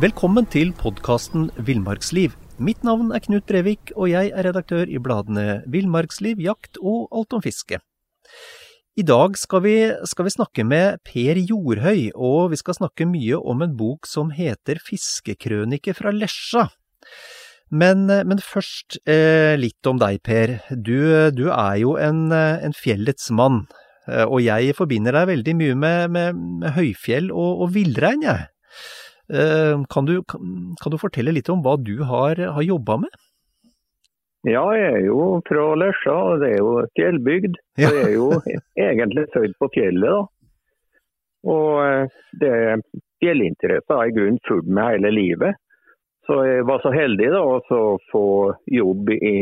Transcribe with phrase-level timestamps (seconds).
[0.00, 2.32] Velkommen til podkasten Villmarksliv.
[2.56, 7.36] Mitt navn er Knut Brevik, og jeg er redaktør i bladene Villmarksliv, Jakt og Alt
[7.36, 7.76] om fiske.
[8.96, 13.36] I dag skal vi, skal vi, snakke med Per Jordhøy, og vi skal snakke mye
[13.36, 16.70] om en bok som heter Fiskekrønike fra Lesja.
[17.68, 20.64] Men, men først eh, litt om deg, Per.
[20.72, 23.68] Du, du er jo en, en, fjellets mann,
[24.08, 28.46] og jeg forbinder deg veldig mye med, med, med høyfjell og, og villrein, jeg.
[29.28, 33.24] Eh, kan du, kan du, fortelle litt om hva du har, har jobba med?
[34.48, 37.58] Ja, jeg er jo fra Lesja, og det er jo fjellbygd.
[37.76, 37.90] Ja.
[37.92, 38.28] Jeg er jo
[38.78, 40.22] egentlig født på fjellet, da.
[41.48, 42.84] Og eh, det er
[43.22, 45.60] fjellinteresser har jeg grunnen fulgt med hele livet.
[46.28, 48.24] Så jeg var så heldig da å få
[48.68, 49.36] jobb i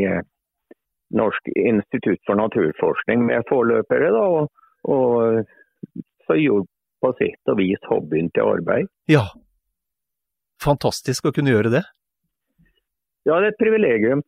[1.14, 4.10] Norsk institutt for naturforskning med forløpere.
[4.14, 4.50] da, og,
[4.90, 5.44] og
[6.26, 6.66] så gjorde
[7.04, 8.90] på sitt og vis hobbyen til arbeid.
[9.10, 9.28] Ja,
[10.62, 11.84] fantastisk å kunne gjøre det?
[13.26, 14.22] Ja, det er et privilegium.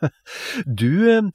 [0.80, 1.30] du,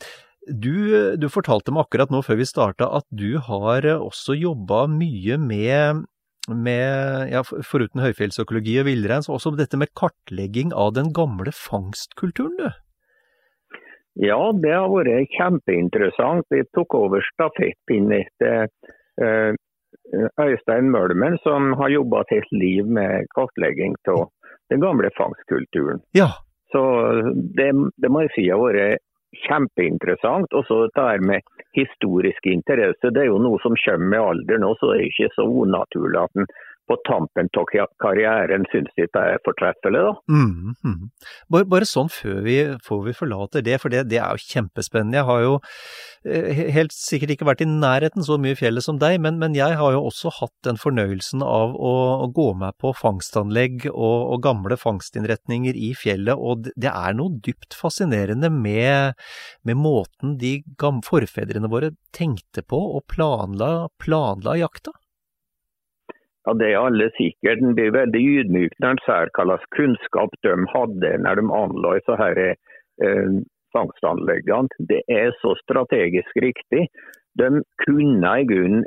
[0.50, 0.76] du,
[1.22, 6.06] du, fortalte meg akkurat nå før vi starta at du har også jobba mye med,
[6.50, 12.58] med ja, foruten høyfjellsøkologi og villrein, så også dette med kartlegging av den gamle fangstkulturen,
[12.58, 12.85] du?
[14.16, 16.48] Ja, det har vært kjempeinteressant.
[16.50, 18.70] Vi tok over stafettpinnen etter
[19.20, 19.52] uh,
[20.42, 24.30] Øystein Mølmen, som har jobba et helt liv med kartlegging av
[24.72, 26.00] den gamle fangstkulturen.
[26.16, 26.30] Ja.
[26.72, 26.82] Så
[27.58, 27.72] det,
[28.02, 29.04] det, må jeg si har vært
[29.46, 30.54] kjempeinteressant.
[30.56, 31.44] Og så dette med
[31.76, 33.12] historisk interesse.
[33.12, 36.22] Det er jo noe som kommer med alderen òg, så det er ikke så unaturlig
[36.24, 36.50] at en
[36.90, 40.14] på tampen av karrieren syns de det er fortreffelig, da.
[40.30, 41.10] Mm, mm.
[41.54, 45.20] Bare, bare, sånn før vi, før vi, forlater det, for det, det, er jo kjempespennende.
[45.20, 45.54] Jeg har jo
[46.26, 49.58] eh, helt sikkert ikke vært i nærheten så mye i fjellet som deg, men, men
[49.58, 51.94] jeg har jo også hatt den fornøyelsen av å,
[52.26, 57.40] å gå med på fangstanlegg og, og, gamle fangstinnretninger i fjellet, og det er noe
[57.46, 59.16] dypt fascinerende med,
[59.66, 60.60] med måten de
[61.06, 64.94] forfedrene våre tenkte på og planla, planla jakta.
[66.46, 67.62] Ja, Det er alle sikkert.
[67.62, 71.94] Det blir veldig ydmyk når en ser hva slags kunnskap de hadde når de anla
[72.00, 72.56] disse her, eh.
[73.76, 76.86] Det er så strategisk riktig.
[77.36, 77.50] De
[77.84, 78.86] kunne i grunnen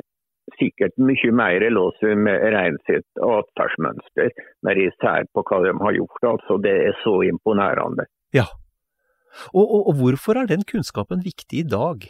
[0.57, 4.31] sikkert mye mer låse med rein sitt atferdsmønster,
[4.65, 6.23] når de ser på hva de har gjort.
[6.31, 8.07] Altså, det er så imponerende.
[8.33, 8.47] Ja,
[9.53, 12.05] og, og, og hvorfor er den kunnskapen viktig i dag?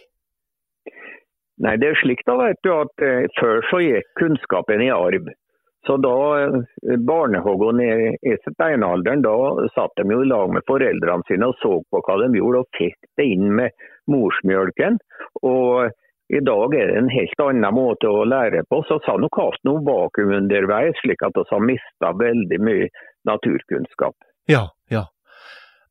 [1.64, 5.30] Nei, det er slik da, vet du, at eh, Før så gikk kunnskapen i arv.
[5.88, 9.36] Så da eh, barnehagene i, i steinalderen, da
[9.76, 12.80] satt de jo i lag med foreldrene sine og så på hva de gjorde, og
[12.80, 15.00] fikk det inn med morsmjølken.
[15.44, 15.92] Og
[16.30, 18.84] i dag er det en helt annen måte å lære på.
[18.88, 22.92] Så sa nok hatt noe vakuum underveis, slik at vi har mista veldig mye
[23.28, 24.16] naturkunnskap.
[24.50, 24.68] Ja.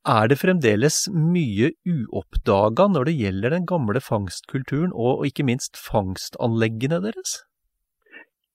[0.08, 7.02] Er det fremdeles mye uoppdaga når det gjelder den gamle fangstkulturen, og ikke minst fangstanleggene
[7.04, 7.42] deres?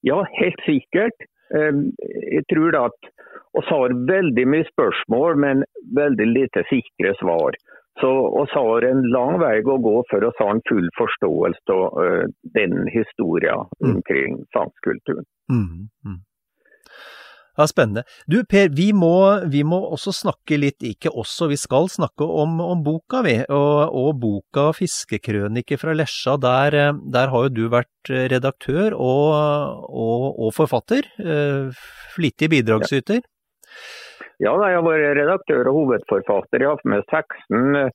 [0.02, 1.28] Ja, helt sikkert.
[1.54, 2.98] Jeg tror at
[3.54, 5.62] vi har veldig mye spørsmål, men
[5.94, 7.54] veldig lite sikre svar.
[8.02, 12.00] Så vi har en lang vei å gå for å ha en full forståelse av
[12.58, 13.92] den historien mm.
[13.92, 15.26] omkring fangstkulturen.
[15.52, 16.18] Mm, mm.
[17.54, 18.02] Ja, Spennende.
[18.26, 19.14] Du Per, vi må,
[19.50, 23.94] vi må, også snakke litt, ikke også, vi skal snakke om, om boka vi, og,
[23.94, 26.34] og, boka 'Fiskekrønike fra Lesja'.
[26.42, 26.78] Der,
[27.14, 31.06] der, har jo du vært redaktør og, og, og forfatter.
[31.22, 31.70] Eh,
[32.16, 33.22] flittig bidragsyter.
[34.42, 36.58] Ja, jeg har vært redaktør og hovedforfatter.
[36.58, 37.90] Jeg har hatt med 16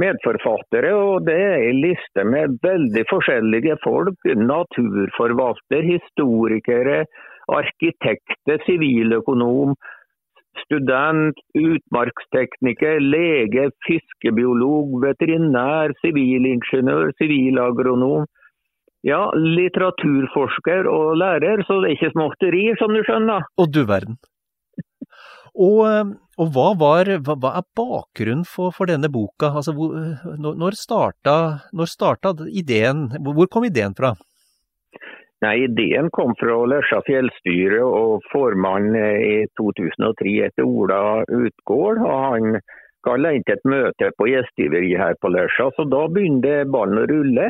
[0.00, 4.30] medforfattere, og det er en liste med veldig forskjellige folk.
[4.40, 7.04] Naturforvalter, historikere,
[7.56, 9.74] arkitekter, siviløkonom,
[10.64, 18.26] student, utmarkstekniker, lege, fiskebiolog, veterinær, sivilingeniør, sivilagronom.
[19.06, 23.46] Ja, litteraturforsker og lærer, så det er ikke småtteri, som du skjønner.
[23.56, 24.18] Og du verden.
[25.50, 29.50] Og, og hva, var, hva, hva, er bakgrunnen for, for denne boka?
[29.50, 29.96] Altså, hvor,
[30.38, 31.36] når, starta,
[31.72, 34.12] når starta ideen, hvor kom ideen fra?
[35.40, 42.02] Nei, Ideen kom fra Lesja fjellstyre og formann i 2003 etter Ola Utgård.
[42.04, 42.58] og Han
[43.06, 47.06] kalte inn til et møte på gjestgiveriet her på Lesja, så da begynte ballen å
[47.08, 47.46] rulle.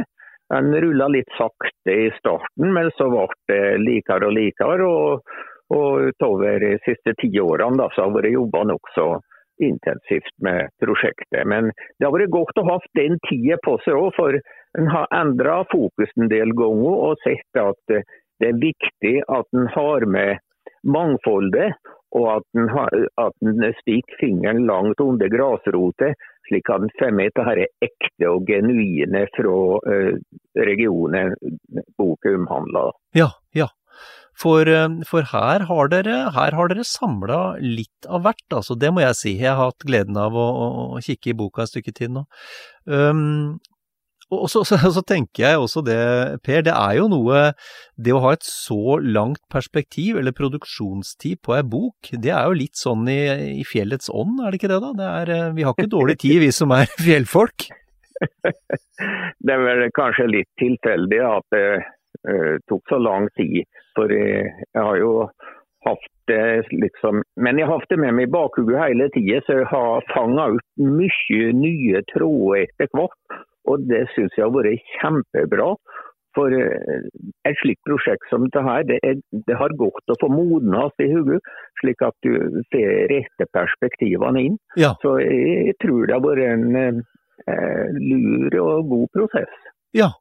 [0.55, 4.87] Den rulla litt sakte i starten, men så ble det likere og likere.
[4.87, 5.35] Og,
[5.75, 9.09] og utover de siste ti årene da, så har det vært nokså
[9.67, 11.43] intensivt med prosjektet.
[11.47, 14.39] Men det har vært godt å ha den tida på seg òg, for
[14.79, 17.81] en har endra fokus en del ganger og sett at
[18.41, 20.39] det er viktig at en har med
[20.87, 21.75] mangfoldet,
[22.17, 22.71] og at en,
[23.21, 26.13] at en stikker fingeren langt under grasrota,
[26.49, 30.15] slik at en får med dette ekte og genuine fra uh,
[30.71, 31.37] regionen
[32.01, 32.97] boka omhandler.
[33.15, 33.69] Ja, ja.
[34.41, 34.65] For,
[35.05, 38.73] for, her har dere, her dere samla litt av hvert, altså.
[38.79, 39.33] Det må jeg si.
[39.37, 40.47] Jeg har hatt gleden av å,
[40.97, 42.23] å kikke i boka et stykke tid nå.
[42.89, 43.59] Um,
[44.31, 45.99] og så, så, så, tenker jeg også det,
[46.47, 47.43] Per, det er jo noe
[47.99, 52.59] Det å ha et så langt perspektiv, eller produksjonstid, på ei bok, det er jo
[52.61, 53.21] litt sånn i,
[53.61, 54.93] i, fjellets ånd, er det ikke det da?
[54.97, 57.69] Det er, eh, vi har ikke dårlig tid, vi som er fjellfolk?
[59.45, 63.65] det er vel kanskje litt tilfeldig at det uh, tok så lang tid.
[63.97, 65.15] For jeg, jeg har jo
[65.87, 69.61] hatt det liksom Men jeg har hatt det med meg i bakhodet hele tida, så
[69.61, 73.30] jeg har fanga ut mye nye tråder etter hvert.
[73.71, 75.75] Og det syns jeg har vært kjempebra.
[76.39, 77.07] For eh,
[77.49, 79.17] et slikt prosjekt som dette det, er,
[79.49, 81.41] det har godt å få modnes i hodet,
[81.83, 84.61] slik at du ser rette perspektivene inn.
[84.79, 84.95] Ja.
[85.03, 87.03] Så jeg, tror det har vært en
[87.51, 89.59] eh, lur og god prosess.
[89.97, 90.13] Ja,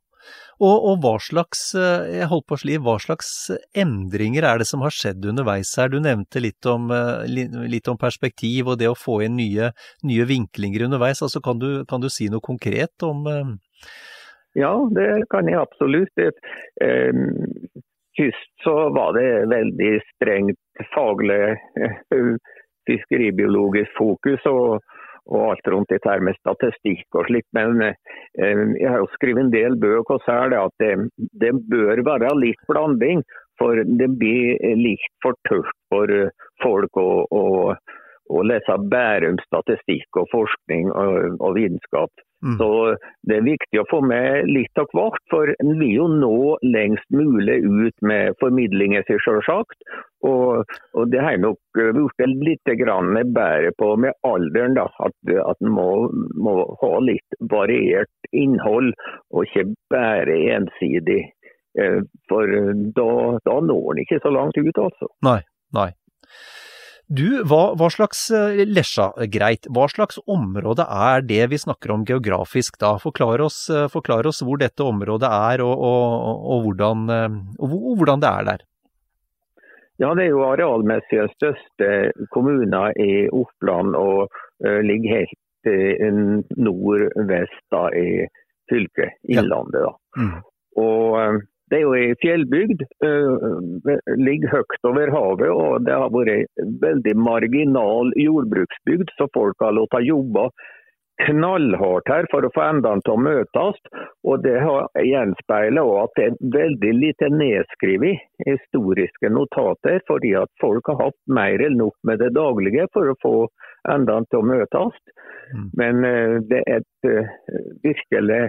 [0.60, 3.30] og, og, hva slags eh, jeg holdt på å sli, hva slags
[3.78, 5.92] endringer er det som har skjedd underveis her?
[5.92, 7.26] Du nevnte litt om, eh,
[7.72, 9.72] litt om perspektiv og det å få inn nye,
[10.04, 11.24] nye vinklinger underveis.
[11.26, 13.26] Altså, kan, du, kan, du, si noe konkret om
[14.58, 16.20] ja, det kan jeg absolutt.
[16.20, 17.20] Eh,
[18.18, 21.44] først så var det veldig strengt faglig
[21.80, 22.32] eh,
[22.90, 24.46] fiskeribiologisk fokus.
[24.50, 24.82] og,
[25.30, 27.50] og alt rundt dette med statistikk og slikt.
[27.58, 30.94] Men eh, jeg har jo skrevet en del bøker og så det at det,
[31.42, 33.24] det, bør være litt blanding.
[33.60, 36.12] For det blir litt for tørt for
[36.64, 37.44] folk å, å,
[38.32, 42.24] å lese Bærum statistikk og forskning og, og vitenskap.
[42.40, 42.56] Mm.
[42.56, 42.96] Så
[43.28, 47.04] Det er viktig å få med litt av hvert, for en vil jo nå lengst
[47.12, 49.76] mulig ut med formidlinger, selvsagt.
[50.28, 52.72] Og, og, det har nok blitt litt
[53.36, 55.90] bedre på med alderen, da, at, at en må,
[56.36, 58.92] må, ha litt variert innhold,
[59.32, 61.22] og ikke bare ensidig.
[61.80, 62.52] Eh, for
[62.98, 63.10] da,
[63.48, 65.12] da når en ikke så langt ut, altså.
[65.24, 65.40] Nei,
[65.78, 65.92] nei.
[67.10, 72.04] Du, hva, hva, slags eh, Lesja, greit, hva slags område er det vi snakker om
[72.06, 73.00] geografisk da?
[73.02, 77.74] Forklar oss, eh, forklar oss hvor dette området er og, og, og, hvordan, eh, og,
[77.98, 78.66] hvordan, det er der.
[80.00, 81.88] Ja, Det er jo arealmessig den største
[82.32, 84.30] kommunen i Oppland og
[84.64, 88.10] uh, ligger helt uh, nordvest i
[88.72, 89.84] fylket, Innlandet.
[89.84, 89.94] da.
[90.16, 90.38] Mm.
[90.80, 92.80] Og uh, det er jo ei fjellbygd,
[94.18, 100.00] ligger høyt over havet og det har vært veldig marginal jordbruksbygd, så folk har latt
[100.02, 100.48] jobbe
[101.26, 103.80] knallhardt her for å få endene til å møtes.
[104.28, 110.92] Og det har gjenspeilet at det er veldig lite nedskrevet historiske notater, fordi at folk
[110.92, 113.36] har hatt mer enn nok med det daglige for å få
[113.90, 115.00] endene til å møtes.
[115.50, 115.70] Mm.
[115.82, 117.32] Men uh, det er et uh,
[117.84, 118.44] virkelig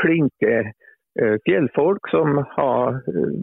[0.00, 0.56] flinke
[1.22, 3.34] Eh, fjellfolk som har eh,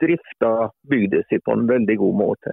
[0.00, 2.52] drifta bygda si på en veldig god måte.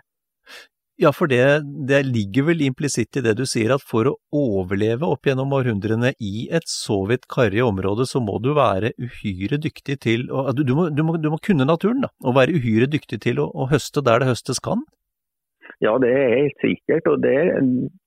[0.97, 5.05] Ja, for det, det ligger vel implisitt i det du sier, at for å overleve
[5.05, 9.99] opp gjennom århundrene i et så vidt karrig område, så må du være uhyre dyktig
[10.07, 13.43] til å du, du, må, du, må, kunne naturen, da, og være uhyre dyktig til
[13.43, 14.81] å, å høste der det høstes kan?
[15.85, 17.05] Ja, det er helt sikkert.
[17.11, 17.35] og Det,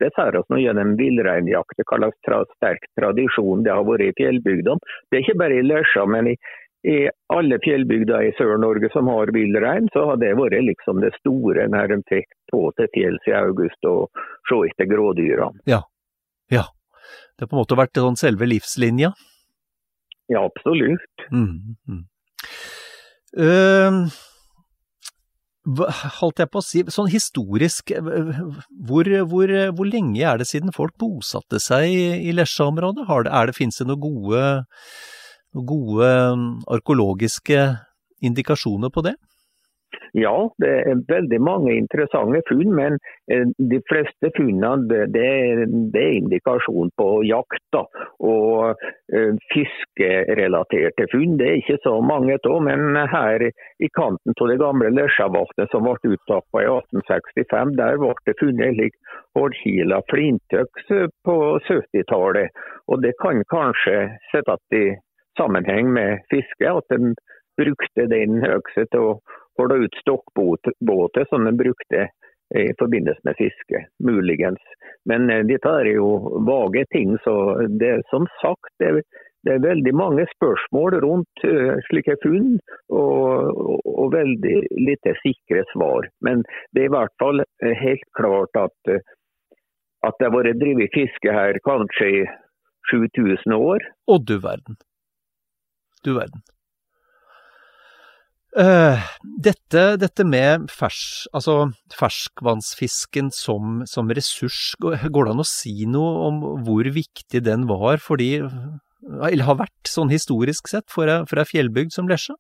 [0.03, 1.85] det tar oss nå gjennom villreinjakt.
[1.87, 3.63] Hva slags sterk tradisjon.
[3.63, 4.83] Det har vært i fjellbygdene.
[5.11, 6.35] Det er ikke bare i Lesja, men i,
[6.89, 6.97] i
[7.35, 11.93] alle fjellbygder i Sør-Norge som har villrein, så har det vært liksom det store når
[11.93, 15.61] de fikk på til fjells i august og se etter grådyrene.
[15.69, 15.83] Ja,
[16.53, 16.65] ja.
[17.37, 19.13] Det har på en måte vært sånn selve livslinja?
[20.31, 21.29] Ja, absolutt.
[21.35, 22.03] Mm, mm.
[23.41, 24.09] Uh,
[26.21, 30.97] holdt jeg på å si, sånn historisk, hvor, hvor, hvor, lenge er det siden folk
[31.01, 33.05] bosatte seg i, i Lesja-området?
[33.29, 34.45] Det, Fins det noen gode,
[35.55, 36.13] noen gode
[36.77, 37.65] arkeologiske
[38.21, 39.17] indikasjoner på det?
[40.15, 42.97] Ja, det er veldig mange interessante funn, men
[43.31, 45.25] eh, de fleste funnene det, det
[46.03, 47.85] er indikasjon på jakt da,
[48.19, 48.75] og
[49.15, 51.37] uh, fiskerelaterte funn.
[51.39, 55.87] Det er ikke så mange av, men her i kanten av det gamle Lesjavatnet som
[55.87, 58.99] ble uttappa i 1865, der ble det funnet slik
[59.39, 60.91] hårdkila flintøks
[61.27, 61.37] på
[61.69, 62.51] 70-tallet.
[62.91, 63.97] Og Det kan kanskje
[64.33, 64.85] settes i
[65.39, 67.15] sammenheng med fiske, at de
[67.61, 69.19] brukte den øksa til å
[69.61, 72.09] holde ut stokkbåter som de brukte
[72.59, 74.63] i forbindelse med fiske, muligens.
[75.07, 76.09] Men eh, dette er jo
[76.49, 77.35] vage ting, så
[77.83, 79.05] det som sagt det,
[79.47, 82.59] det er veldig mange spørsmål rundt uh, slike funn,
[82.93, 84.59] og, og, og, veldig
[84.89, 86.11] lite sikre svar.
[86.21, 86.43] Men
[86.75, 88.93] det er i hvert fall helt klart at,
[90.05, 92.23] at det har vært drevet fiske her kanskje i
[92.93, 93.89] 7000 år.
[94.13, 94.77] Og du verden.
[96.07, 96.43] Du verden.
[98.51, 105.87] Uh, dette, dette, med fers, altså ferskvannsfisken som, som, ressurs, går det an å si
[105.87, 108.41] noe om hvor viktig den var for de,
[109.07, 112.35] eller har vært sånn historisk sett, for ei fjellbygd som Lesja?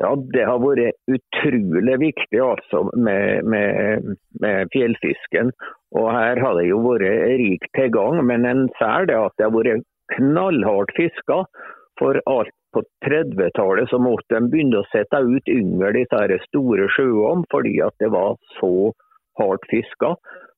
[0.00, 5.52] Ja, det har vært utrolig viktig altså med, med, med, fjellfisken.
[5.92, 9.54] Og her har det jo vært rik tilgang, men en ser det at det har
[9.54, 9.84] vært
[10.16, 11.42] knallhardt fiska
[12.00, 16.88] for alt på 30-tallet så måtte de begynne å sette ut yngel i disse store
[16.94, 18.92] sjøene fordi at det var så
[19.40, 20.14] hardt fiska.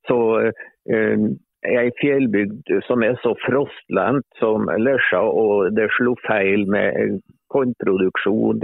[0.08, 1.26] Så eh,
[1.64, 7.20] ei fjellbygd som er så frostlendt som Lesja, og det slo feil med
[7.54, 8.60] kornproduksjon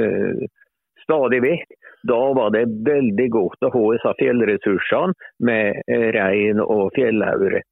[1.04, 1.76] stadig vekk,
[2.08, 5.80] da var det veldig godt å ha disse fjellressursene med
[6.16, 7.62] rein og fjellaure.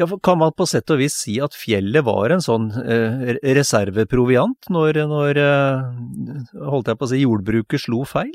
[0.00, 4.70] Ja, Kan man på sett og vis si at fjellet var en sånn eh, reserveproviant
[4.72, 8.34] når, når eh, holdt jeg på å si, jordbruket slo feil?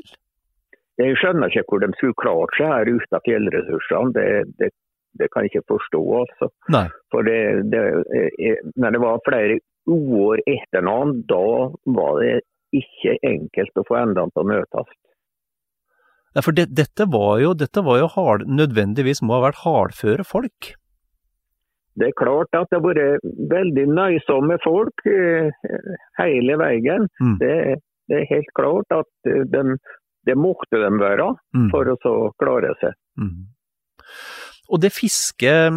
[1.00, 4.14] Jeg skjønner ikke hvor de skulle klart seg her uten fjellressursene.
[4.16, 4.26] Det,
[4.60, 4.70] det,
[5.20, 6.02] det, kan jeg ikke forstå.
[6.22, 6.50] altså.
[6.74, 6.86] Nei.
[7.28, 7.38] Det,
[7.72, 7.84] det,
[8.18, 12.34] eh, når det var flere år etter hverandre, da var det
[12.76, 14.92] ikke enkelt å få endene til å møtes.
[16.32, 20.24] Ja, for det, dette var jo, dette var jo hard, nødvendigvis må ha vært hardføre
[20.24, 20.72] folk?
[21.98, 25.50] Det er klart at det har vært veldig nøysomme folk eh,
[26.20, 27.08] hele veien.
[27.20, 27.34] Mm.
[27.42, 27.56] Det,
[28.08, 29.76] det, er helt klart at eh, de,
[30.28, 31.68] det måtte de være mm.
[31.74, 32.96] for å så klare seg.
[33.20, 33.44] Mm.
[34.72, 35.74] Og det fisket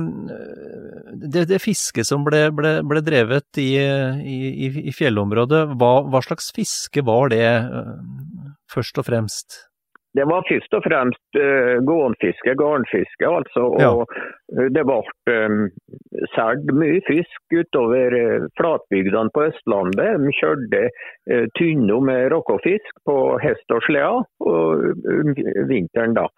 [1.19, 6.51] det, det fiske som ble, ble, ble drevet i, i, i fjellområdet, hva, hva, slags
[6.55, 7.95] fiske var det eh,
[8.71, 9.65] først og fremst?
[10.15, 13.65] Det var først og fremst uh, gåenfiske, garnfiske altså.
[13.75, 14.67] Og ja.
[14.75, 15.01] det ble
[15.33, 15.65] um,
[16.35, 20.23] solgt mye fisk utover uh, flatbygdene på Østlandet.
[20.23, 25.35] De kjørte uh, tynner med råkkefisk på hest og slede um,
[25.71, 26.29] vinteren da.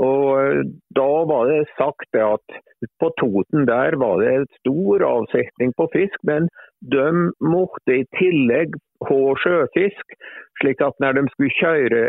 [0.00, 0.64] Og
[0.96, 2.60] Da var det sagt at
[3.02, 6.48] på Toten der var det stor avsetning på fisk, men
[6.80, 8.76] de måtte i tillegg
[9.08, 10.16] ha sjøfisk.
[10.60, 12.00] slik at når de skulle kjøre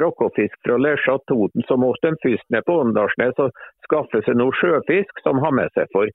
[0.00, 3.50] råkkefisk fra Lesja til Toten, så måtte de først ned på Åndalsnes og
[3.84, 5.88] skaffe seg noe sjøfisk som har med seg.
[5.92, 6.08] for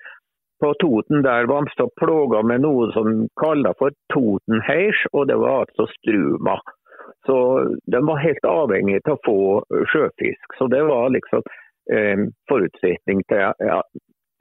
[0.63, 5.35] på Toten der var de så plaga med noe som kalles for totenheis, og det
[5.41, 6.55] var altså struma.
[7.27, 7.35] Så
[7.91, 9.39] de var helt avhengig av å få
[9.91, 10.57] sjøfisk.
[10.57, 11.43] Så det var liksom
[11.91, 13.81] eh, forutsetning til, ja,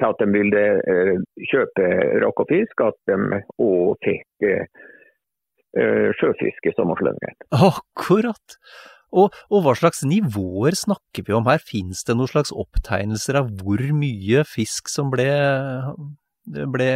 [0.02, 1.18] til, at de ville eh,
[1.52, 7.38] kjøpe fisk, at de òg fikk eh, sjøfiske som sommersløngen.
[7.54, 8.58] Akkurat!
[9.12, 11.60] Og, og, hva slags nivåer snakker vi om her?
[11.60, 15.28] Fins det noen slags opptegnelser av hvor mye fisk som ble,
[16.48, 16.88] ble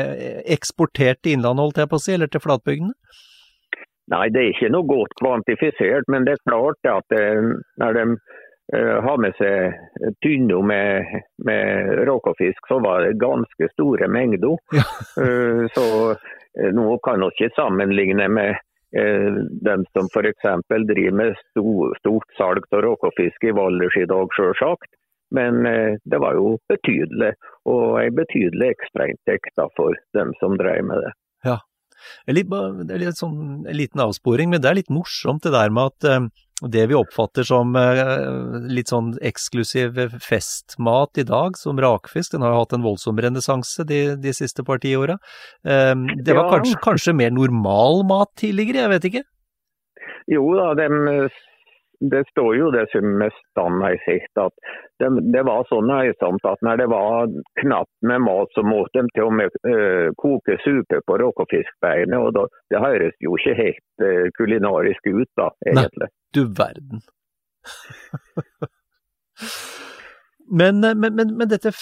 [0.56, 2.96] eksportert til Innlandet, holdt jeg på å si, eller til flatbygdene?
[4.12, 8.04] Nei, det er ikke noe godt kvantifisert, men det er klart at eh, når de
[8.75, 14.56] uh, har med seg tynner med, med råkkefisk, så var det ganske store mengder.
[14.78, 14.87] Ja.
[15.20, 18.62] uh, så uh, nå kan vi ikke sammenligne med
[18.96, 20.44] dem de som f.eks.
[20.88, 21.35] driver med
[22.00, 24.88] stort salg av råkkefisk i Valdres i dag, sjølsagt.
[25.35, 27.32] Men eh, det var jo betydelig,
[27.66, 31.12] og en betydelig ekstrainntekt for dem som drev med det.
[31.46, 31.58] Ja,
[32.28, 35.90] det er litt, sånn, en liten avsporing, men det er litt morsomt det der med
[35.94, 37.75] at, eh, det vi oppfatter som
[38.72, 43.84] litt sånn eksklusiv festmat i dag, som rakfisk, den har jo hatt en voldsom renessanse
[43.84, 45.18] de, de, siste par tiåra.
[45.60, 49.25] Det var kanskje, kanskje, mer normal mat tidligere, jeg vet ikke?
[50.32, 50.88] Jo da, de
[52.00, 53.22] det står jo det som
[53.88, 54.54] i sikt at
[55.00, 57.28] det, det, var så nøysomt at når det var
[57.60, 62.16] knapt med mat, så måtte de til og med uh, koke suppe på råkefiskbeinet.
[62.16, 66.08] og da, Det høres jo ikke helt uh, kulinarisk ut, da, egentlig.
[66.08, 67.04] Nei, du verden.
[70.62, 71.74] men, men, men, men, dette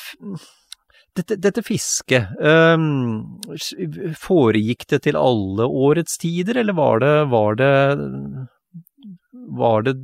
[1.15, 3.39] dette, dette fisket, um,
[4.19, 7.73] foregikk det til alle årets tider, eller var det, var det
[9.47, 9.95] var det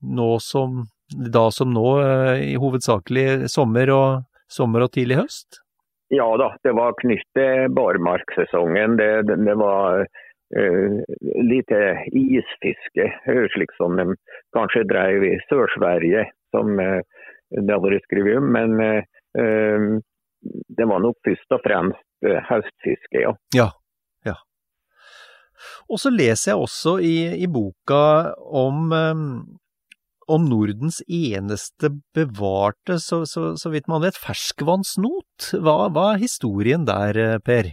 [0.00, 0.84] nå som,
[1.32, 5.60] da som nå, eh, i hovedsakelig sommer og, sommer og tidlig høst?
[6.10, 8.96] Ja da, det var knyttet barmarksesongen.
[8.98, 10.96] Det, det, det var uh,
[11.46, 11.80] lite
[12.10, 13.06] isfiske,
[13.54, 14.08] slik som de
[14.56, 16.98] kanskje drev i Sør-Sverige, som uh,
[17.54, 18.50] det har vært skrevet om.
[18.58, 20.02] Men uh,
[20.42, 22.06] det var nok først og fremst
[22.50, 23.30] høstfiske, ja.
[23.54, 23.70] ja.
[25.88, 28.02] Og så leser jeg også i, i boka
[28.38, 29.26] om, um,
[30.30, 35.52] om Nordens eneste bevarte, så, så, så, vidt man vet, ferskvannsnot.
[35.58, 37.72] Hva, hva, er historien der, eh, Per?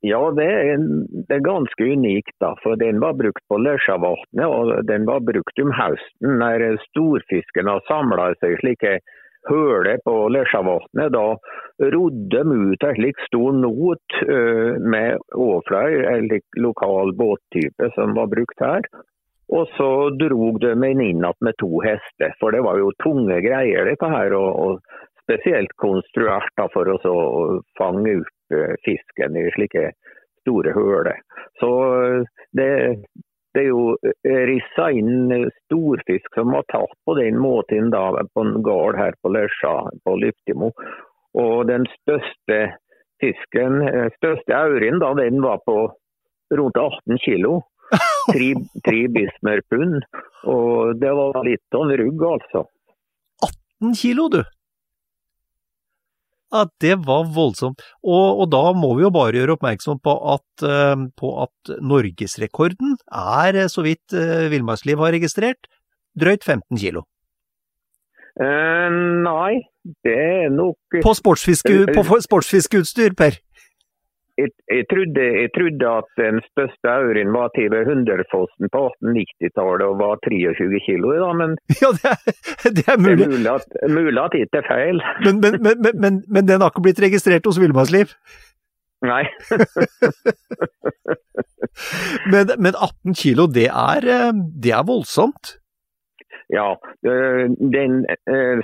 [0.00, 0.80] Ja, det er,
[1.28, 4.46] det er, ganske unikt, da, for den var brukt på Lesjavatnet.
[4.48, 8.96] Og den var brukt om høsten når storfisken har samla seg slike
[9.48, 11.14] hølet på Lesjavatnet.
[11.14, 14.18] Da rodde de ut en slik stor not
[14.84, 16.28] med Åfløy, en
[16.60, 18.84] lokal båttype som var brukt her.
[19.50, 23.88] Og så drog de inn igjen med to hester, for det var jo tunge greier
[23.88, 24.34] dette her.
[24.38, 26.98] Og, og spesielt konstruert da, for å
[27.78, 29.90] fange uh, fisken i slike
[30.42, 31.18] store høler.
[31.60, 31.70] Så
[32.56, 32.70] det,
[33.54, 35.32] det er jo eh, rissa inn
[35.64, 38.04] storfisk som var tatt på den måten da,
[38.34, 40.70] på en gård her på Lesja, på Lyftimo.
[41.38, 42.60] Og den største
[43.22, 45.78] fisken, eh, største auren, da, den var på
[46.54, 47.60] rundt 18 kilo.
[48.30, 48.52] Tre,
[48.86, 50.04] tre bismerpund.
[50.46, 52.62] Og det var litt av en rugg, altså.
[53.80, 54.42] 18 kilo, du!
[56.50, 57.82] Ja, det var voldsomt.
[58.02, 62.96] Og, og, da må vi jo bare gjøre oppmerksom på at, uh, på at norgesrekorden
[63.06, 65.70] er, så vidt uh, Villmarksliv har registrert,
[66.18, 67.04] drøyt 15 kilo.
[68.40, 68.88] Uh,
[69.22, 69.60] nei,
[70.06, 73.38] det er nok På, sportsfiske, på sportsfiskeutstyr, Per?
[74.40, 79.94] Jeg, jeg, trodde, jeg, trodde, at den største auren var ved Hunderfossen på 1890-tallet og
[80.00, 81.50] var 23 kilo, da, men
[81.82, 82.20] ja, det, er,
[82.78, 83.18] det er mulig.
[83.18, 83.66] Det er mulig at,
[83.98, 84.98] mulig at det er feil.
[85.26, 85.52] Men, men,
[86.02, 88.12] men, men, den har ikke blitt registrert hos Villmarksliv?
[89.06, 89.24] Nei.
[92.32, 94.32] men, 18 kilo, det er, eh,
[94.64, 95.56] det er voldsomt?
[96.50, 96.74] Ja,
[97.06, 98.00] den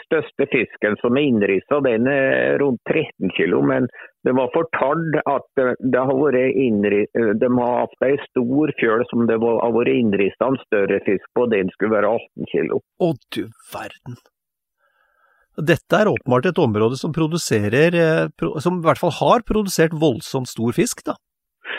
[0.02, 3.60] største fisken som er innrissa, den er rundt 13 kilo.
[3.62, 3.86] Men
[4.26, 9.26] det var fortalt at det har vært innri, de har hatt ei stor fjøl som
[9.30, 11.46] det har vært innrista en større fisk på.
[11.52, 12.80] Den skulle være 18 kilo.
[12.98, 14.18] Å du verden.
[15.56, 20.50] Dette er åpenbart et område som produserer, eh, som i hvert fall har produsert voldsomt
[20.50, 21.16] stor fisk, da?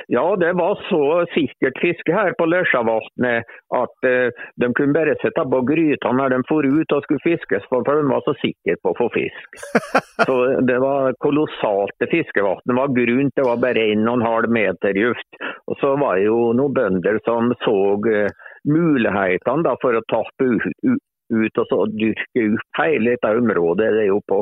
[0.08, 5.44] Ja, det var så sikkert fiske her på Lesjavatnet at uh, de kunne bare sette
[5.52, 8.94] på gryta når de for ut og skulle fiskes, for de var så sikre på
[8.94, 9.60] å få fisk.
[10.28, 11.96] så Det var kolossalt.
[12.00, 15.42] Det fiskevannet var grunt, det var bare 1,5 meter dypt.
[15.68, 20.48] Og så var det jo noen bønder som så uh, mulighetene da, for å tappe
[20.54, 20.98] ut,
[21.34, 23.92] ut og så dyrke opp hele dette området.
[23.98, 24.42] Det er jo på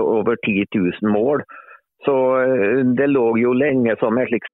[0.00, 1.44] over 10 000 mål.
[2.04, 4.53] Så uh, det lå jo lenge som et slikt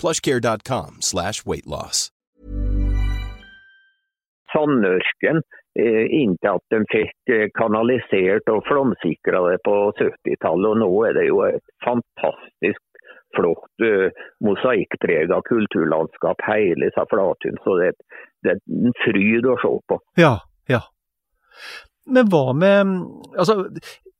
[0.00, 2.10] plushcare.com slash weightloss.
[4.56, 5.42] sandørken
[5.76, 10.68] inntil at de fikk kanalisert og flomsikra det på 70-tallet.
[10.70, 12.82] Og nå er det jo et fantastisk
[13.36, 14.08] flott uh,
[14.40, 17.60] mosaikkprega kulturlandskap, hele disse flatun.
[17.64, 17.92] Så det,
[18.46, 20.00] det, er en fryd å se på.
[20.20, 20.38] Ja,
[20.72, 20.86] ja.
[22.06, 22.92] Men hva med
[23.36, 23.66] Altså,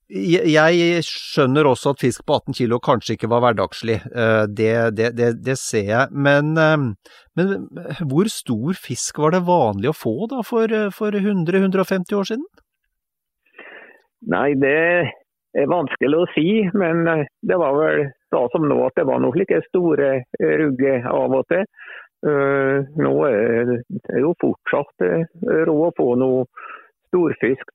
[0.09, 3.99] jeg skjønner også at fisk på 18 kilo kanskje ikke var hverdagslig,
[4.55, 6.07] det, det, det, det ser jeg.
[6.12, 6.53] Men,
[7.35, 7.53] men,
[8.07, 12.47] hvor stor fisk var det vanlig å få da for, for 100-150 år siden?
[14.31, 14.79] Nei, det
[15.57, 17.05] er vanskelig å si, men
[17.42, 20.11] det var vel da som nå at det var noen slike store
[20.62, 21.66] rugger av og til.
[22.27, 25.07] Nå er det jo fortsatt
[25.66, 26.45] råd å få noe
[27.09, 27.75] storfisk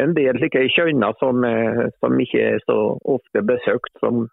[0.00, 4.26] en del slike kjønner som, eh, som, ikke er så ofte besøkt, som,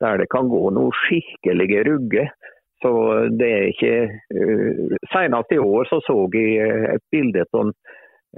[0.00, 2.30] der det kan gå noe skikkelige rugger.
[2.80, 2.92] Så
[3.36, 3.96] det er ikke
[4.32, 7.74] uh, Senest i år så, så jeg eh, et bilde av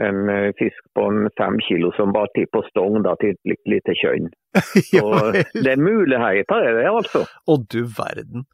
[0.03, 3.95] en fisk på en fem kilo som var til på stong da, til et lite
[4.01, 4.31] kjønn.
[4.89, 5.05] Så
[5.53, 7.27] det er muligheter, er det altså.
[7.45, 8.47] Å du verden.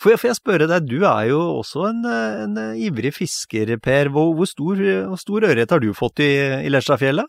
[0.00, 4.08] For jeg, for jeg spørre deg, du er jo også en, en ivrig fisker, Per.
[4.14, 6.30] Hvor, hvor stor, hvor stor ørret har du fått i,
[6.64, 7.28] i Lesjafjellet?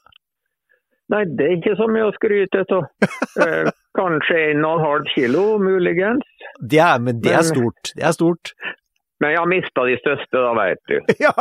[1.12, 2.86] Nei, det er ikke så mye å skryte av.
[3.44, 3.68] Eh,
[4.00, 6.24] kanskje en og en halv kilo, muligens.
[6.64, 7.92] Det er, men det er stort.
[7.98, 8.46] Det er stort.
[9.20, 10.98] Men jeg har mista de største, da veit du.
[11.28, 11.36] Ja!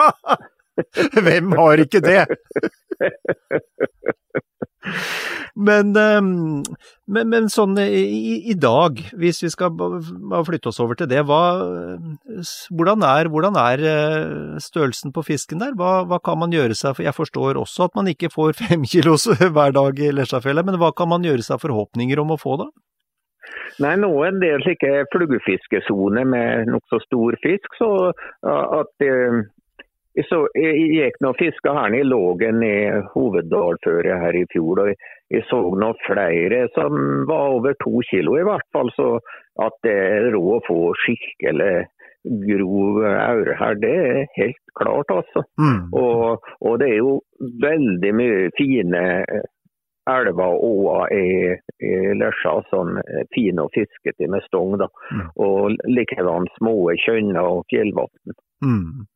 [1.27, 2.23] Hvem har ikke det?
[5.61, 6.63] Men, ehm,
[7.11, 9.75] men, men sånn i, i, dag, hvis vi skal
[10.47, 11.41] flytte oss over til det, hva,
[12.73, 15.75] hvordan, er, hvordan, er, eh, størrelsen på fisken der?
[15.77, 18.87] Hva, hva, kan man gjøre seg for Jeg forstår også at man ikke får fem
[18.89, 22.57] kilos hver dag i Lesjafjellet, men hva kan man gjøre seg forhåpninger om å få
[22.65, 22.71] da?
[23.81, 28.11] Nei, nå er en del slike fluggefiskesoner med nokså stor fisk, så
[28.45, 29.43] at eh,
[30.27, 34.83] så gikk nå fiska her i Lågen i hoveddalføret her i fjor.
[34.83, 34.95] og
[35.31, 36.97] Jeg så nå flere som
[37.31, 38.91] var over to kilo i hvert fall.
[38.97, 39.13] Så
[39.63, 41.87] at det er råd å få skikkelig
[42.25, 45.45] grov aure her, det er helt klart, altså.
[45.59, 45.89] Mm.
[45.97, 47.15] Og, og, det er jo
[47.63, 49.05] veldig mye fine
[50.11, 51.29] elver og åer i,
[51.87, 52.57] i Lesja.
[52.73, 52.99] Sånn
[53.35, 54.77] fine å fiske til med stong.
[54.83, 54.91] da.
[55.15, 55.27] Mm.
[55.47, 58.37] Og likedan små kjønner og fjellvatn.
[58.61, 59.07] Mm.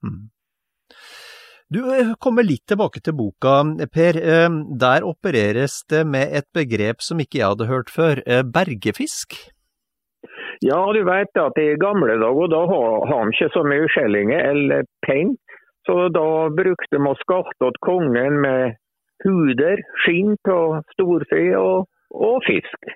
[1.72, 4.18] Du eh, kommer litt tilbake til boka, Per.
[4.20, 4.48] Eh,
[4.80, 9.36] der opereres det med et begrep som ikke jeg hadde hørt før, eh, bergefisk?
[10.64, 14.84] Ja, du vet at i gamle dager da har han ikke så mye skjellinger eller
[15.06, 15.36] penger.
[15.84, 18.76] Så da brukte man skatte til kongen med
[19.24, 22.94] huder, skinn av storfe og, og fisk.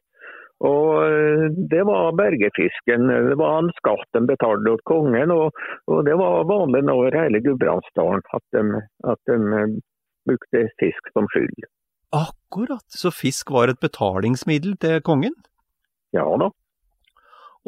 [0.66, 3.10] Og eh, Det var bergefisken.
[3.30, 5.30] Det var en skatt de betalte til kongen.
[5.30, 5.54] Og,
[5.86, 9.76] og, det var vanlig over hele Gudbrandsdalen at, de, at de eh,
[10.28, 11.68] brukte fisk som skyld.
[12.12, 12.86] Akkurat.
[12.88, 15.36] Så fisk var et betalingsmiddel til kongen?
[16.16, 16.50] Ja da.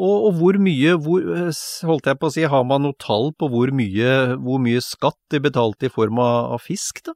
[0.00, 3.34] Og, og, hvor mye, hvor, eh, holdt jeg på å si, har man noe tall
[3.36, 7.14] på hvor mye, hvor mye skatt de betalte i form av, av fisk, da?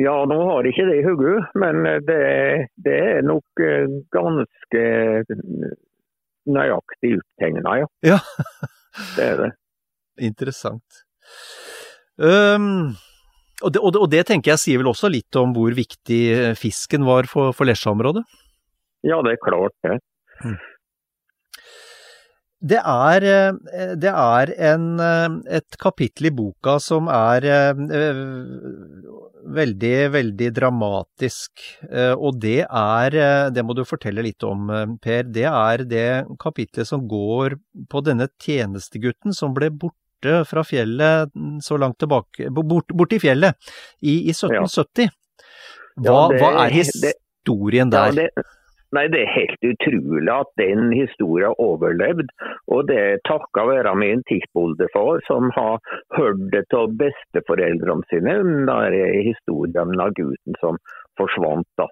[0.00, 2.22] Ja, nå har jeg ikke det i hodet, men det,
[2.82, 4.82] det, er nok eh, ganske
[6.50, 7.90] nøyaktig uttegna, ja.
[8.04, 8.18] ja.
[9.16, 9.50] det er det.
[10.26, 11.04] Interessant.
[12.18, 12.94] Um,
[13.62, 16.54] og, det, og, det, og, det, tenker jeg sier vel også litt om hvor viktig
[16.58, 18.24] fisken var for, for Lesja-området?
[19.06, 19.98] Ja, det er klart det.
[20.42, 20.58] Mm.
[22.64, 27.82] Det er, eh, det er en, eh, et kapittel i boka som er eh,
[29.58, 31.66] veldig, veldig dramatisk.
[32.16, 33.18] Og det er,
[33.52, 34.72] det må du fortelle litt om,
[35.04, 36.06] Per, det er det
[36.40, 37.58] kapitlet som går
[37.92, 41.28] på denne tjenestegutten som ble borte fra fjellet
[41.60, 43.52] så langt tilbake, bort, bort i fjellet
[44.00, 45.12] i, i 1770.
[46.00, 48.16] Hva, ja, det, hva er historien der?
[48.16, 48.48] Ja, det,
[48.94, 52.30] Nei, Det er helt utrolig at den historien har overlevd.
[52.70, 55.80] Og det er takket være min tippoldefar, som har
[56.14, 58.38] hørt det av besteforeldrene sine,
[58.70, 60.78] den historien av gutten som
[61.18, 61.66] forsvant.
[61.80, 61.88] da.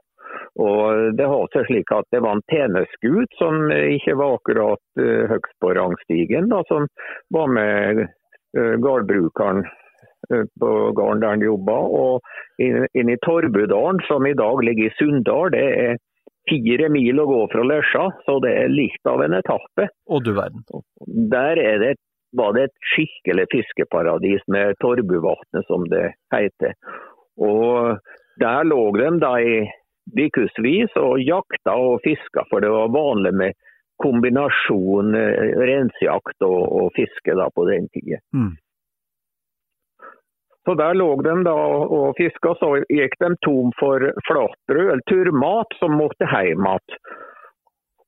[0.62, 5.28] Og Det har seg slik at det var en tjenestegutt som ikke var akkurat uh,
[5.32, 6.86] høyst på rangstigen, da, som
[7.34, 11.76] var med uh, gårdbrukeren uh, på gården der han jobba.
[12.04, 16.00] Og inn, inn i Torbudalen, som i dag ligger i Sunndal, det er
[16.50, 19.88] fire mil å gå fra Lesja, så det er litt av en etappe.
[20.10, 20.64] Og du verden.
[21.32, 21.94] Der det,
[22.36, 26.74] var det et skikkelig fiskeparadis med Torbuvatnet, som det heter.
[27.36, 27.98] Og
[28.40, 29.60] der lå de da i
[30.12, 33.60] ukevis og jakta og fiska, for det var vanlig med
[34.02, 38.18] kombinasjon rensejakt og, og, fiske da på den tida.
[38.34, 38.56] Mm.
[40.66, 41.56] Så der lå de da
[41.98, 46.98] og fiska, så gikk de tom for flatbrød eller turmat som måtte hjem igjen.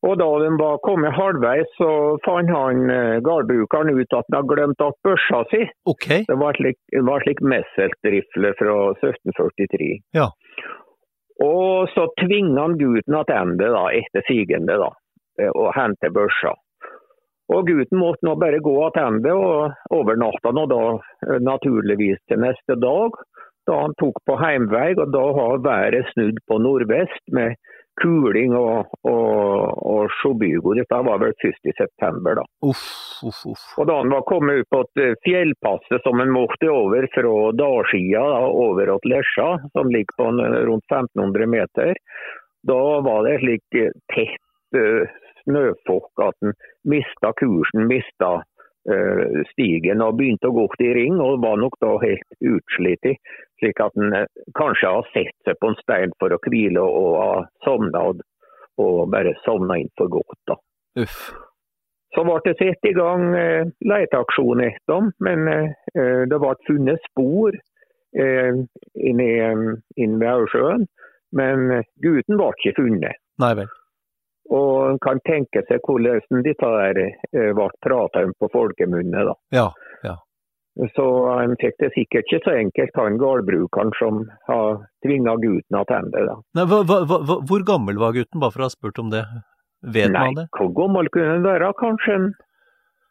[0.04, 1.90] Og da de var kommet halvveis, så
[2.26, 5.62] fant han eh, gårdbrukeren ut at han hadde glemt at børsa si.
[5.88, 6.26] Okay.
[6.28, 9.88] Det var slik, det var slik Messelt-rifle fra 1743.
[10.18, 10.28] Ja.
[11.44, 14.90] Og så tvinga han gutten tilbake etter sigende da,
[15.40, 16.52] eh, og hente børsa.
[17.52, 22.78] Og gutten måtte nå bare gå tilbake og overnatta nå da eh, naturligvis til neste
[22.80, 23.20] dag.
[23.68, 27.56] Da han tok på heimvei, og da har været snudd på nordvest med
[28.02, 30.74] kuling og, og, og sjobygo.
[30.76, 32.44] Dette var vel først i september, da.
[32.66, 32.84] Uff,
[33.24, 33.66] uff, uff.
[33.78, 37.34] Og da han var kommet ut på et eh, fjellpasset som han måtte over fra
[37.60, 41.94] dalskia da, over til Lesja, som ligger på en, rundt 1500 meter,
[42.68, 44.40] da var det slik eh, tett
[45.44, 51.42] snøfokk at han mista kursen, mista uh, stigen og begynte å gå i ring, og
[51.44, 53.10] var nok da helt utslitt.
[53.62, 57.10] Slik at han uh, kanskje har sett seg på en stein for å hvile og,
[57.22, 58.22] har sovna og,
[58.82, 60.40] og bare sovna inn for godt.
[60.50, 60.60] da.
[61.04, 61.34] Uff.
[62.14, 67.08] Så ble det satt i gang eh, leteaksjon etter dem, men eh, det ble funnet
[67.10, 68.60] spor eh,
[68.94, 69.64] inni, eh,
[69.98, 70.86] inn ved Aursjøen.
[71.34, 73.18] Men eh, gutten ble ikke funnet.
[73.42, 73.72] Nei vel.
[74.52, 79.24] Og en kan tenke seg hvordan dette der eh, ble prata om på folkemunne.
[79.30, 79.34] da.
[79.56, 79.70] Ja,
[80.04, 80.18] ja.
[80.96, 86.34] Så han fikk det sikkert ikke så enkelt, han gårdbrukeren som har tvinga gutten tilbake.
[87.48, 89.22] hvor gammel var gutten, bare for å ha spurt om det?
[89.84, 90.48] Vet Nei, man det?
[90.56, 91.70] hvor gammel kunne han være?
[91.78, 92.18] Kanskje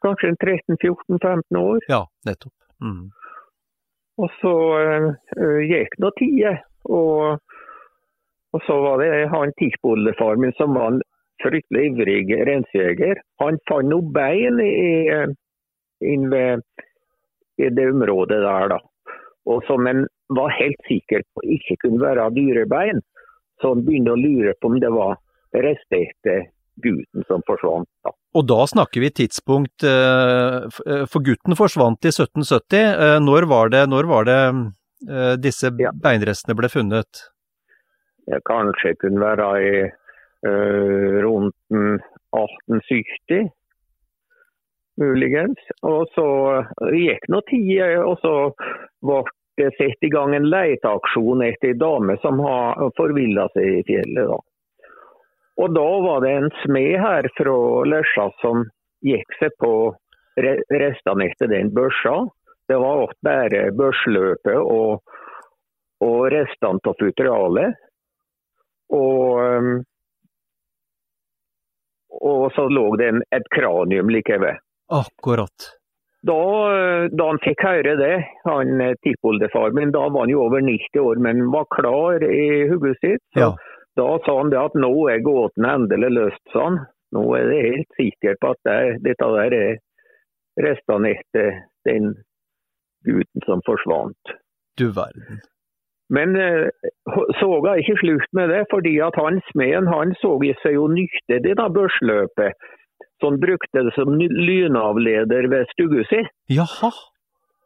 [0.04, 1.80] kanskje en 13-14-15 år?
[1.88, 2.54] Ja, nettopp.
[2.84, 3.10] Mm.
[4.22, 4.54] Og så
[5.40, 7.40] uh, gikk nå tida, og,
[8.54, 11.02] og så var det han tidsboldefar min som var en
[11.42, 13.22] fryktelig ivrig reinsjeger.
[13.42, 15.34] Han fant noe bein i, eh,
[16.14, 16.64] inn ved
[17.58, 18.80] i det området der, da.
[19.46, 23.02] Og som en var helt sikker på ikke kunne være dyrebein.
[23.62, 25.18] Så han begynte å lure på om det var
[25.54, 26.48] rester etter
[26.84, 27.90] gutten som forsvant.
[28.04, 28.14] da.
[28.34, 32.80] Og da snakker vi tidspunkt eh, eh, For gutten forsvant i 1770.
[32.80, 34.40] Eh, Når var det, når var det
[35.44, 37.26] disse beinrestene ble funnet?
[38.24, 39.72] Det kanskje kunne være i
[40.44, 43.50] rundt 1870,
[45.02, 45.60] muligens.
[45.82, 46.28] Og så
[46.94, 48.36] gikk nå tid, og så
[49.04, 49.24] ble
[49.62, 54.32] det satt i gang en leteaksjon etter ei dame som har forvilla seg i fjellet.
[54.32, 54.40] da.
[55.62, 58.64] Og da var det en smed her fra Lesja som
[59.06, 59.74] gikk seg på
[60.40, 62.16] restene etter den børsa.
[62.68, 65.04] Det var bare børsløpet og,
[66.02, 67.78] og restene av futteralet.
[68.94, 69.84] Og, um,
[72.22, 74.62] og så lå det et kranium like ved.
[74.94, 75.70] Akkurat.
[76.24, 76.40] Da,
[76.72, 80.64] eh, da han fikk høre det, han eh, tippoldefar min, da var han jo over
[80.64, 83.24] 90 år, men var klar i hodet sitt.
[83.36, 83.54] Så Ja.
[83.96, 86.80] Da sa han det at nå er gåten endelig løst, sa han.
[87.14, 89.76] Nå er det helt sikkert på at det, dette der er
[90.66, 92.16] restene etter den
[93.06, 94.34] gutten som forsvant.
[94.80, 95.44] Du verden.
[96.12, 96.68] Men eh,
[97.40, 100.90] soga er ikke slutt med det, fordi at han smeden han så i seg jo
[100.92, 102.60] nytte det da børsløpet.
[103.22, 106.24] Så han brukte det som lynavleder ved stua si.
[106.52, 106.92] Jaha.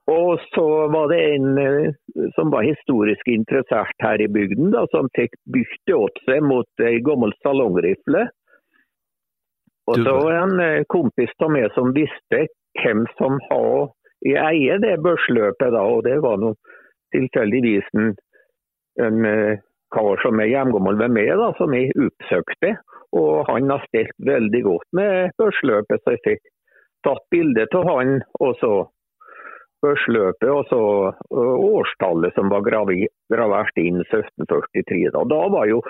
[0.07, 5.09] Og så var det en eh, som var historisk interessert her i bygden, da, som
[5.17, 8.27] fikk bytte åt seg mot ei gammel salongrifle.
[9.87, 12.47] Og så var det en kompis av meg som visste
[12.81, 13.87] hvem som har
[14.27, 16.53] i eie det børsløpet, da, og det var nå
[17.15, 18.15] tilfeldigvis en,
[19.03, 19.63] en eh,
[19.95, 22.75] kar som er hjemgammel ved meg, da, som jeg oppsøkte.
[23.17, 26.53] Og han har stelt veldig godt med børsløpet, så jeg fikk
[27.07, 28.21] tatt bilde av han.
[28.43, 28.73] og så
[29.85, 30.81] børsløpet og så
[31.31, 35.11] årstallet som var gravert inn 1743.
[35.13, 35.81] Da, da var jo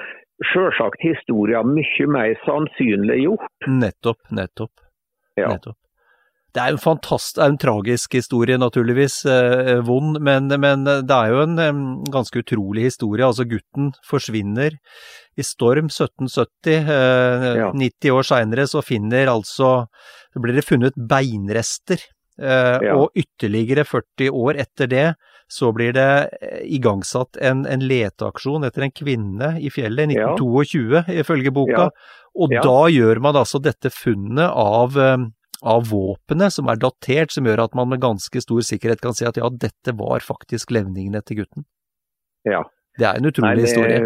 [0.52, 3.48] selvsagt historien mye mer sannsynliggjort.
[3.68, 4.74] Nettopp, nettopp.
[5.40, 5.54] Ja.
[5.54, 5.80] nettopp.
[6.58, 9.20] Det er jo en det er en tragisk historie, naturligvis.
[9.30, 13.22] Eh, vond, men, men det er jo en em, ganske utrolig historie.
[13.28, 14.74] Altså, gutten forsvinner
[15.38, 16.90] i storm 1770.
[16.90, 17.72] Eh, Ja.
[17.78, 19.88] 90 år seinere så finner altså
[20.34, 22.02] Så blir det funnet beinrester.
[22.42, 22.96] Eh, Ja.
[22.98, 25.08] Og ytterligere 40 år etter det
[25.50, 30.34] så blir det eh, igangsatt en, en leteaksjon etter en kvinne i fjellet i Ja.
[30.36, 31.88] 1922, ifølge boka.
[31.88, 31.90] Ja.
[32.38, 32.62] Og Ja.
[32.62, 34.98] da gjør man altså dette funnet av,
[35.62, 39.26] av våpenet, som er datert, som gjør at man med ganske stor sikkerhet kan si
[39.28, 41.66] at ja, dette var faktisk levningene til gutten.
[42.48, 42.64] Ja.
[42.98, 43.98] Det er en utrolig Nei, det, historie.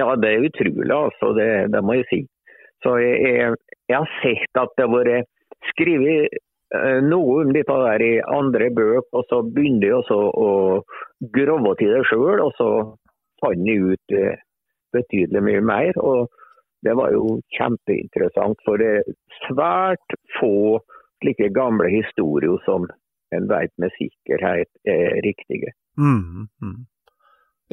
[0.00, 1.32] Ja, det er utrolig, altså.
[1.38, 2.20] Det, det må jeg si.
[2.82, 3.58] Så jeg, jeg,
[3.90, 5.28] jeg har sett at det har vært
[5.70, 6.40] skrevet
[7.02, 10.50] noe om dette der i andre bøker, og så begynte jeg også å
[11.34, 12.42] grove til det sjøl.
[12.44, 12.68] Og så
[13.42, 14.38] fant jeg ut eh,
[14.94, 15.98] betydelig mye mer.
[15.98, 16.30] og
[16.86, 20.80] Det var jo kjempeinteressant, for det er svært få
[21.20, 22.88] slike gamle historier som
[23.36, 25.74] en veit med sikkerhet er riktige.
[25.98, 26.78] Mm, mm.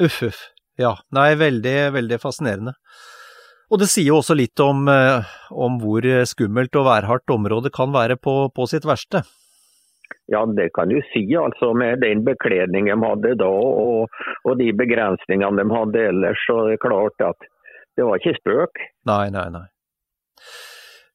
[0.04, 0.44] Uff, uff.
[0.78, 0.94] Ja.
[1.10, 2.76] Nei, veldig, veldig fascinerende.
[3.68, 7.92] Og det sier jo også litt om, eh, om hvor skummelt og værhardt området kan
[7.92, 9.24] være på, på sitt verste.
[10.28, 11.24] Ja, det kan du si.
[11.36, 14.08] altså Med den bekledningen de hadde da og,
[14.44, 17.48] og de begrensningene de hadde ellers, så er det klart at
[17.96, 18.82] det var ikke spøk.
[19.08, 19.66] Nei, nei, nei.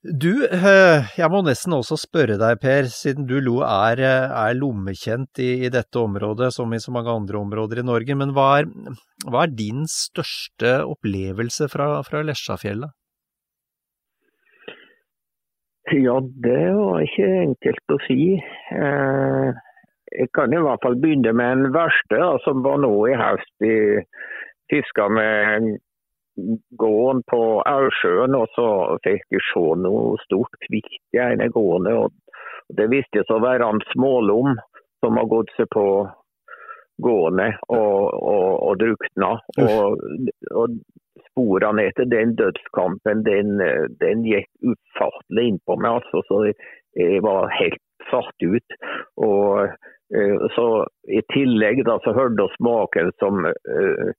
[0.04, 5.64] Du, eh, jeg må nesten også spørre deg, Per, siden du er, er lommekjent i,
[5.64, 8.68] i, dette området, som i så mange andre områder i Norge, men hva er,
[9.24, 12.92] hva er din største opplevelse fra, fra Lesjafjellet?
[15.96, 18.20] Ja, det var ikke enkelt å si.
[18.76, 19.64] Eh,
[20.20, 23.52] jeg kan i hvert fall begynne med den verste, som var nå i høst.
[23.64, 23.74] Vi
[24.68, 25.78] fiska med
[26.80, 28.68] gåen på Aursjøen, og så
[29.06, 31.94] fikk jeg se noe stort kvikt i ene gående.
[32.06, 34.58] og Det viste seg å være en smålom
[35.04, 35.86] som har gått seg på
[37.04, 39.32] gående og, og, og drukna.
[39.62, 40.04] Og,
[40.54, 40.78] og
[41.34, 43.58] sporene etter den dødskampen den,
[44.02, 46.00] den gikk ufattelig innpå meg.
[46.02, 46.44] altså, så
[46.94, 48.78] Jeg var helt satt ut.
[49.18, 49.66] og
[50.14, 50.68] uh, så
[51.10, 54.14] I tillegg da, så hørte vi maken som uh,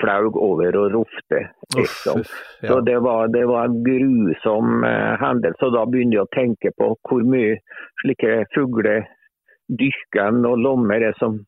[0.00, 1.40] flaug over og rofte.
[1.76, 2.20] Liksom.
[2.20, 2.68] Uff, ja.
[2.68, 5.66] Så det var, det var, en grusom eh, hendelse.
[5.66, 7.58] og Da begynner jeg å tenke på hvor mye
[8.02, 9.06] slike fugler,
[9.80, 11.40] dykken og lommer er som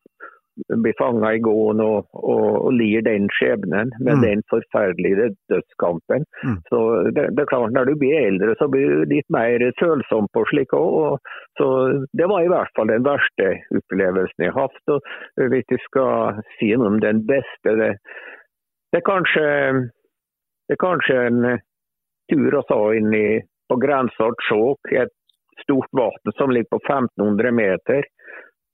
[0.83, 4.23] blir fanga i gåen og, og, og, lir den skjebnen med mm.
[4.23, 6.25] den forferdelige dødskampen.
[6.43, 6.57] Mm.
[6.69, 6.79] Så
[7.15, 10.45] det, det, er klart Når du blir eldre, så blir du litt mer følsom på
[10.51, 11.19] slik òg.
[11.59, 11.67] Så
[12.17, 14.95] det var i hvert fall den verste opplevelsen jeg har hatt.
[14.95, 17.93] Og hvis du skal si noe om den beste, det,
[18.91, 19.47] det er kanskje,
[20.67, 21.63] det er kanskje en eh,
[22.31, 25.13] tur å ta inn i, på grensa til Skjåk, et
[25.63, 28.07] stort vann som ligger på 1500 meter.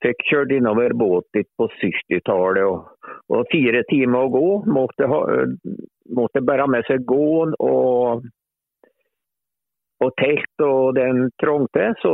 [0.04, 2.66] Fikk kjørt innover båt dit på 70-tallet.
[2.68, 4.48] Og, og, fire timer å gå.
[4.76, 5.22] Måtte, ha,
[6.18, 8.26] måtte bære med seg gåen og,
[10.04, 11.90] og telt og den trengte.
[12.02, 12.14] Så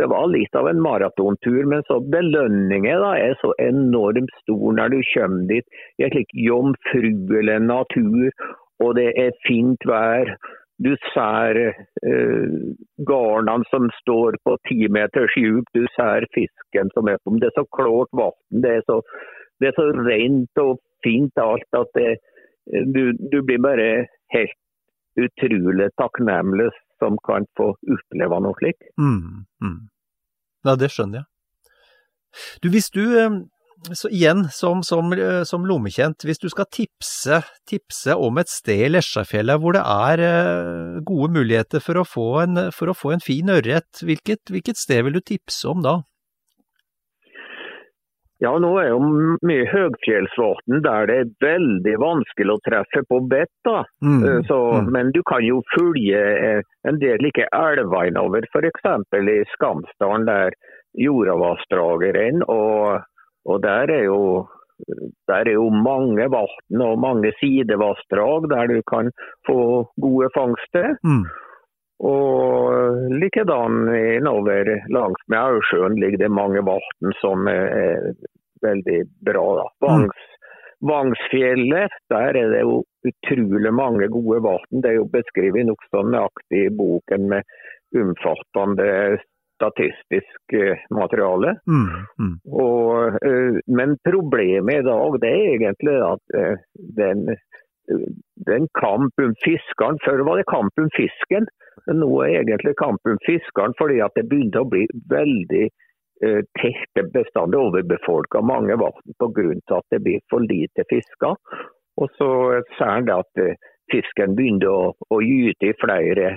[0.00, 1.62] det var litt av en maratontur.
[1.68, 6.36] Men så belønningen da, er så enormt stor når du kommer dit i et slik
[6.46, 8.30] jomfruelig natur,
[8.84, 10.36] og det er fint vær.
[10.84, 12.56] Du ser eh,
[13.08, 17.56] garnene som står på ti meters djup, du ser fisken som er på Det er
[17.56, 22.18] så klart vann, det, det, er så rent og fint alt at det,
[22.92, 23.88] du, du, blir bare
[24.36, 24.60] helt
[25.16, 26.68] utrolig takknemlig
[27.02, 28.88] som kan få oppleve noe slikt.
[29.00, 29.78] Mm, mm.
[30.66, 31.30] Ja, det skjønner jeg.
[32.60, 33.36] Du, hvis du eh,
[33.94, 38.86] så igjen, som, som, eh, som, lommekjent, hvis du skal tipse, tipse om et sted
[38.86, 43.24] i Lesjafjellet hvor det er eh, gode muligheter for å få en, å få en
[43.24, 46.00] fin ørret, hvilket, hvilket, sted vil du tipse om da?
[48.44, 48.98] Ja, nå er jo
[49.48, 53.70] mye høgfjellsvann der det er veldig vanskelig å treffe på bett.
[54.04, 54.90] Mm, eh, mm.
[54.92, 56.20] Men du kan jo følge
[56.84, 58.88] en del like elver innover, f.eks.
[59.16, 60.56] i Skamsdalen der
[61.00, 62.48] Joravassdraget renner.
[62.50, 63.04] og
[63.46, 64.46] og der er jo,
[65.30, 69.10] der er jo mange vann og mange sidevassdrag der du kan
[69.46, 69.60] få
[70.02, 70.96] gode fangster.
[71.06, 71.26] Mm.
[72.04, 78.10] Og likedan innover langs med Aursjøen ligger det mange vann som er
[78.64, 79.46] veldig bra.
[79.64, 79.86] Mm.
[79.86, 80.26] Vangs,
[80.84, 84.82] Vangsfjellet, der er det jo utrolig mange gode vann.
[84.82, 87.56] Det er jo beskrevet nokså nøyaktig i boken med
[87.96, 88.90] omfattende
[89.56, 91.54] statistisk eh, materiale.
[91.64, 91.86] Mm,
[92.20, 92.34] mm.
[92.52, 96.36] Og, eh, men problemet i dag det er egentlig at
[97.92, 98.06] eh,
[98.48, 101.48] den, en kamp om fiskeren Før var det kamp om fisken,
[101.86, 105.64] men nå er det egentlig kamp om fiskeren fordi at det begynte å bli veldig
[106.24, 109.46] uh, tette bestander, overbefolka mange vann pga.
[109.78, 111.36] at det blir for lite fisker.
[112.00, 112.30] Og så
[112.78, 113.54] ser en at uh,
[113.92, 116.36] fisken begynner å, å gyte i flere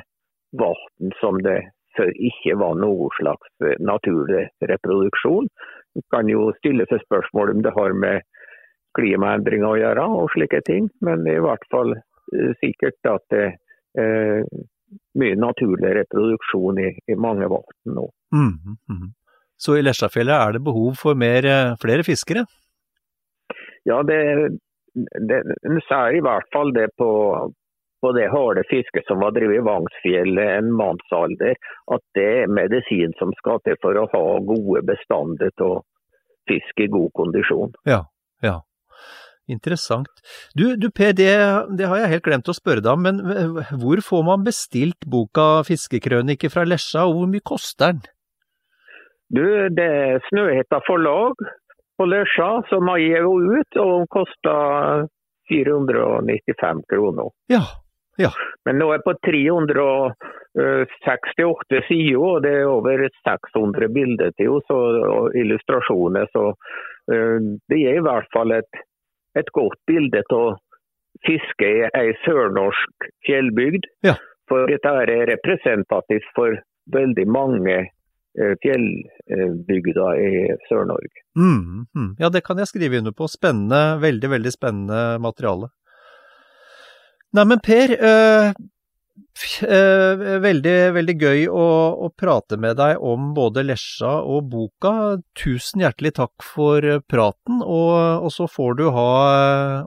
[0.59, 1.59] vann som det
[1.97, 5.49] før ikke var noe slags eh, naturlig reproduksjon.
[5.97, 8.25] Man kan jo stille seg spørsmål om det har med
[8.99, 13.47] klimaendringer å gjøre og slike ting, men i hvert fall eh, sikkert at det
[13.99, 14.43] er
[15.19, 18.05] mye naturlig reproduksjon i, i mange vann nå.
[18.35, 19.07] Mm, mm.
[19.59, 22.45] Så i Lesjafjellet er det behov for mer, eh, flere fiskere?
[23.87, 24.19] Ja, det,
[24.95, 27.09] det, en er i hvert fall det på,
[28.01, 31.57] på det harde fisket som var drevet i Vangsfjellet en mannsalder,
[31.95, 35.81] at det er medisin som skal til for å ha gode bestander av
[36.49, 37.75] fisk i god kondisjon.
[37.89, 38.03] Ja.
[39.49, 40.21] Interessant.
[40.57, 41.31] Du, du Per, det,
[41.77, 43.15] det, har jeg helt glemt å spørre deg om, men
[43.81, 48.03] hvor får man bestilt boka 'Fiskekrønike fra Lesja', og hvor mye koster den?
[49.29, 51.33] Du, det er Snøhetta forlag
[51.97, 55.07] på Lesja som har gitt ut, og den koster
[55.49, 57.29] 495 kroner.
[57.51, 57.63] Ja,
[58.21, 58.31] ja.
[58.65, 65.35] Men nå er det på 368 sider, og det er over 600 bilder til og
[65.39, 66.25] illustrasjoner.
[66.33, 66.43] Så
[67.09, 68.73] det er i hvert fall et
[69.37, 70.57] et godt bilde av
[71.25, 73.87] fiske i ei sørnorsk fjellbygd.
[74.07, 74.15] Ja.
[74.49, 76.57] For dette er representativt for
[76.93, 80.31] veldig mange eh, fjellbygder i
[80.69, 81.25] Sør-Norge.
[81.37, 82.09] Mm, mm.
[82.21, 83.29] Ja, det kan jeg skrive under på.
[83.29, 85.69] Spennende, veldig, veldig spennende materiale.
[87.37, 88.53] Nei, men Per, Eh,
[90.45, 91.67] veldig, veldig gøy å,
[92.05, 95.19] å, prate med deg om både Lesja og boka.
[95.37, 97.93] Tusen hjertelig takk for praten, og,
[98.25, 99.13] og, så får du ha,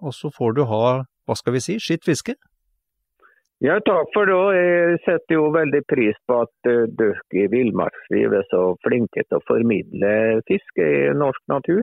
[0.01, 0.87] og så får du ha,
[1.26, 2.37] hva skal vi si, skitt fiske?
[3.62, 4.39] Ja, takk for det.
[4.59, 9.39] Jeg setter jo veldig pris på at uh, dere i Villmarksliv er så flinke til
[9.39, 11.83] å formidle fiske i norsk natur.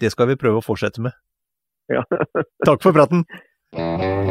[0.00, 1.16] Det skal vi prøve å fortsette med.
[1.92, 2.02] Ja.
[2.66, 3.24] Takk for praten.